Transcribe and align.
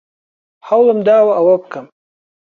هەوڵم 0.67 0.99
داوە 1.07 1.33
ئەوە 1.37 1.55
بکەم. 1.61 1.85